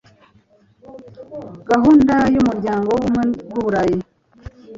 [1.69, 3.99] Gahunda y Umuryango w Ubumwe bw’uburayi